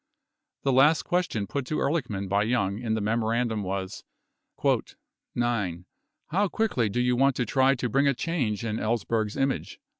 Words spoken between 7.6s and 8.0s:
to